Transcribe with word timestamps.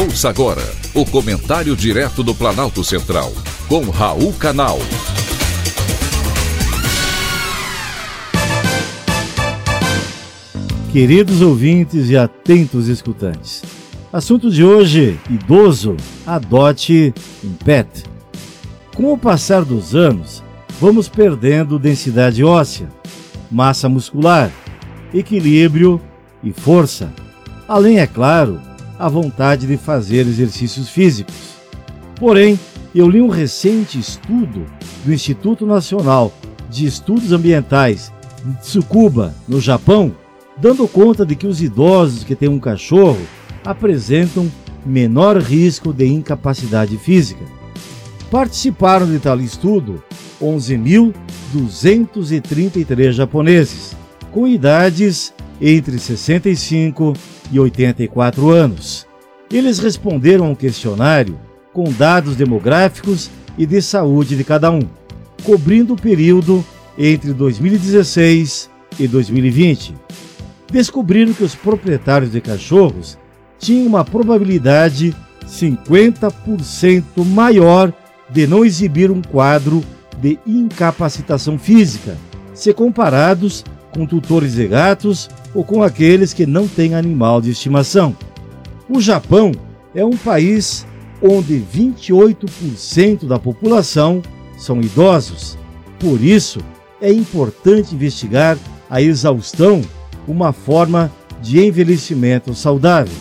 Ouça 0.00 0.28
agora 0.28 0.62
o 0.94 1.04
comentário 1.04 1.74
direto 1.74 2.22
do 2.22 2.32
Planalto 2.32 2.84
Central, 2.84 3.32
com 3.68 3.80
Raul 3.90 4.32
Canal. 4.34 4.78
Queridos 10.92 11.42
ouvintes 11.42 12.10
e 12.10 12.16
atentos 12.16 12.86
escutantes, 12.86 13.64
assunto 14.12 14.52
de 14.52 14.62
hoje: 14.62 15.18
idoso, 15.28 15.96
adote 16.24 17.12
um 17.42 17.52
pet. 17.54 18.04
Com 18.94 19.12
o 19.12 19.18
passar 19.18 19.64
dos 19.64 19.96
anos, 19.96 20.44
vamos 20.80 21.08
perdendo 21.08 21.76
densidade 21.76 22.44
óssea, 22.44 22.88
massa 23.50 23.88
muscular, 23.88 24.48
equilíbrio 25.12 26.00
e 26.40 26.52
força. 26.52 27.12
Além, 27.66 27.98
é 27.98 28.06
claro, 28.06 28.67
a 28.98 29.08
vontade 29.08 29.66
de 29.66 29.76
fazer 29.76 30.26
exercícios 30.26 30.88
físicos. 30.88 31.34
Porém, 32.16 32.58
eu 32.94 33.08
li 33.08 33.20
um 33.20 33.28
recente 33.28 33.98
estudo 33.98 34.66
do 35.04 35.12
Instituto 35.12 35.64
Nacional 35.64 36.32
de 36.68 36.86
Estudos 36.86 37.32
Ambientais 37.32 38.12
de 38.44 38.60
Tsukuba, 38.60 39.34
no 39.46 39.60
Japão, 39.60 40.14
dando 40.60 40.88
conta 40.88 41.24
de 41.24 41.36
que 41.36 41.46
os 41.46 41.62
idosos 41.62 42.24
que 42.24 42.34
têm 42.34 42.48
um 42.48 42.58
cachorro 42.58 43.20
apresentam 43.64 44.50
menor 44.84 45.38
risco 45.38 45.92
de 45.92 46.06
incapacidade 46.06 46.98
física. 46.98 47.44
Participaram 48.30 49.06
de 49.06 49.18
tal 49.18 49.40
estudo 49.40 50.02
11.233 50.40 53.12
japoneses, 53.12 53.96
com 54.32 54.46
idades 54.46 55.34
entre 55.60 55.98
65 55.98 57.14
e 57.50 57.58
84 57.58 58.50
anos. 58.50 59.06
Eles 59.50 59.78
responderam 59.78 60.46
a 60.46 60.48
um 60.48 60.54
questionário 60.54 61.38
com 61.72 61.90
dados 61.92 62.36
demográficos 62.36 63.30
e 63.56 63.66
de 63.66 63.80
saúde 63.80 64.36
de 64.36 64.44
cada 64.44 64.70
um, 64.70 64.82
cobrindo 65.42 65.94
o 65.94 66.00
período 66.00 66.64
entre 66.98 67.32
2016 67.32 68.70
e 68.98 69.08
2020. 69.08 69.94
Descobriram 70.70 71.32
que 71.32 71.44
os 71.44 71.54
proprietários 71.54 72.32
de 72.32 72.40
cachorros 72.40 73.18
tinham 73.58 73.86
uma 73.86 74.04
probabilidade 74.04 75.14
50% 75.46 77.24
maior 77.24 77.92
de 78.28 78.46
não 78.46 78.64
exibir 78.64 79.10
um 79.10 79.22
quadro 79.22 79.82
de 80.20 80.38
incapacitação 80.46 81.58
física, 81.58 82.16
se 82.52 82.72
comparados 82.74 83.64
com 83.92 84.06
tutores 84.06 84.54
de 84.54 84.66
gatos 84.66 85.28
ou 85.54 85.64
com 85.64 85.82
aqueles 85.82 86.32
que 86.32 86.46
não 86.46 86.68
têm 86.68 86.94
animal 86.94 87.40
de 87.40 87.50
estimação. 87.50 88.16
O 88.88 89.00
Japão 89.00 89.52
é 89.94 90.04
um 90.04 90.16
país 90.16 90.86
onde 91.22 91.62
28% 91.74 93.26
da 93.26 93.38
população 93.38 94.20
são 94.56 94.80
idosos. 94.80 95.56
Por 95.98 96.22
isso, 96.22 96.60
é 97.00 97.12
importante 97.12 97.94
investigar 97.94 98.58
a 98.88 99.02
exaustão, 99.02 99.82
uma 100.26 100.52
forma 100.52 101.12
de 101.40 101.64
envelhecimento 101.64 102.52
saudável. 102.54 103.14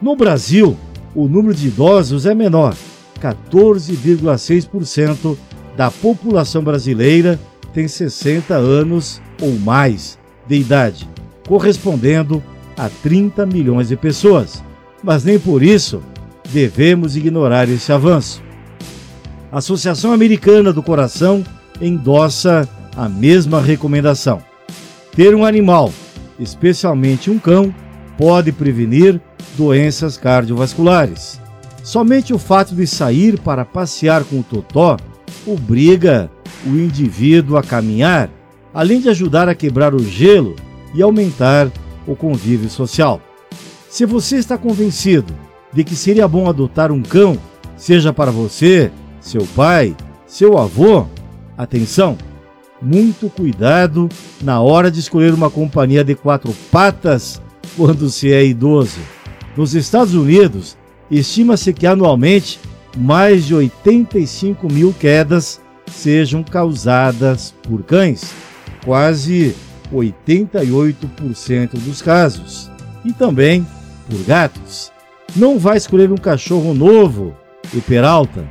No 0.00 0.14
Brasil, 0.16 0.76
o 1.14 1.28
número 1.28 1.54
de 1.54 1.68
idosos 1.68 2.26
é 2.26 2.34
menor, 2.34 2.74
14,6% 3.20 5.36
da 5.76 5.90
população 5.90 6.62
brasileira 6.62 7.38
tem 7.72 7.88
60 7.88 8.54
anos 8.54 9.20
ou 9.40 9.52
mais 9.58 10.18
de 10.46 10.56
idade, 10.56 11.08
correspondendo 11.46 12.42
a 12.76 12.88
30 12.88 13.46
milhões 13.46 13.88
de 13.88 13.96
pessoas. 13.96 14.62
Mas 15.02 15.24
nem 15.24 15.38
por 15.38 15.62
isso 15.62 16.02
devemos 16.52 17.16
ignorar 17.16 17.68
esse 17.68 17.92
avanço. 17.92 18.42
A 19.52 19.58
Associação 19.58 20.12
Americana 20.12 20.72
do 20.72 20.82
Coração 20.82 21.44
endossa 21.80 22.68
a 22.96 23.08
mesma 23.08 23.60
recomendação. 23.60 24.42
Ter 25.14 25.34
um 25.34 25.44
animal, 25.44 25.92
especialmente 26.38 27.30
um 27.30 27.38
cão, 27.38 27.74
pode 28.16 28.52
prevenir 28.52 29.20
doenças 29.56 30.16
cardiovasculares. 30.16 31.40
Somente 31.82 32.32
o 32.32 32.38
fato 32.38 32.74
de 32.74 32.86
sair 32.86 33.40
para 33.40 33.64
passear 33.64 34.24
com 34.24 34.40
o 34.40 34.42
totó 34.42 34.96
obriga 35.46 36.30
o 36.66 36.70
indivíduo 36.70 37.56
a 37.56 37.62
caminhar, 37.62 38.30
além 38.72 39.00
de 39.00 39.08
ajudar 39.08 39.48
a 39.48 39.54
quebrar 39.54 39.94
o 39.94 40.02
gelo 40.02 40.56
e 40.94 41.02
aumentar 41.02 41.70
o 42.06 42.14
convívio 42.14 42.68
social. 42.68 43.20
Se 43.88 44.06
você 44.06 44.36
está 44.36 44.56
convencido 44.56 45.34
de 45.72 45.84
que 45.84 45.96
seria 45.96 46.28
bom 46.28 46.48
adotar 46.48 46.92
um 46.92 47.02
cão, 47.02 47.36
seja 47.76 48.12
para 48.12 48.30
você, 48.30 48.90
seu 49.20 49.46
pai, 49.56 49.96
seu 50.26 50.58
avô, 50.58 51.06
atenção! 51.56 52.16
Muito 52.82 53.28
cuidado 53.28 54.08
na 54.40 54.60
hora 54.60 54.90
de 54.90 55.00
escolher 55.00 55.34
uma 55.34 55.50
companhia 55.50 56.02
de 56.02 56.14
quatro 56.14 56.54
patas 56.72 57.40
quando 57.76 58.08
se 58.08 58.32
é 58.32 58.42
idoso. 58.44 59.00
Nos 59.54 59.74
Estados 59.74 60.14
Unidos, 60.14 60.78
estima-se 61.10 61.74
que 61.74 61.86
anualmente 61.86 62.58
mais 62.96 63.44
de 63.44 63.54
85 63.54 64.72
mil 64.72 64.94
quedas 64.98 65.60
sejam 65.90 66.42
causadas 66.42 67.54
por 67.62 67.82
cães, 67.82 68.32
quase 68.84 69.54
88% 69.92 71.70
dos 71.74 72.00
casos, 72.00 72.70
e 73.04 73.12
também 73.12 73.66
por 74.08 74.22
gatos. 74.24 74.92
Não 75.36 75.58
vai 75.58 75.76
escolher 75.76 76.10
um 76.10 76.16
cachorro 76.16 76.74
novo 76.74 77.34
e 77.72 77.80
peralta. 77.80 78.44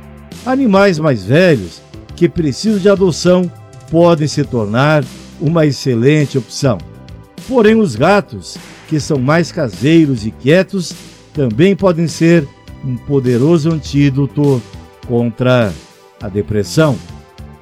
Animais 0.46 0.98
mais 0.98 1.24
velhos 1.24 1.82
que 2.16 2.28
precisam 2.28 2.78
de 2.78 2.88
adoção 2.88 3.50
podem 3.90 4.28
se 4.28 4.44
tornar 4.44 5.04
uma 5.40 5.66
excelente 5.66 6.38
opção. 6.38 6.78
Porém, 7.48 7.74
os 7.76 7.96
gatos, 7.96 8.56
que 8.88 9.00
são 9.00 9.18
mais 9.18 9.50
caseiros 9.50 10.24
e 10.24 10.30
quietos, 10.30 10.94
também 11.32 11.74
podem 11.74 12.06
ser 12.06 12.46
um 12.84 12.96
poderoso 12.96 13.70
antídoto 13.70 14.62
contra 15.06 15.72
a 16.22 16.28
depressão. 16.28 16.96